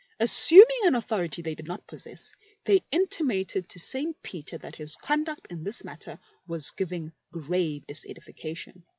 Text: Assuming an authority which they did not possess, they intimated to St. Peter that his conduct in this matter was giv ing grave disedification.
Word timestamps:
Assuming 0.19 0.79
an 0.85 0.95
authority 0.95 1.41
which 1.41 1.45
they 1.45 1.53
did 1.53 1.67
not 1.67 1.85
possess, 1.85 2.33
they 2.65 2.83
intimated 2.91 3.69
to 3.69 3.77
St. 3.77 4.19
Peter 4.23 4.57
that 4.57 4.77
his 4.77 4.95
conduct 4.95 5.45
in 5.51 5.63
this 5.63 5.83
matter 5.83 6.17
was 6.47 6.71
giv 6.71 6.91
ing 6.91 7.13
grave 7.29 7.85
disedification. 7.87 8.81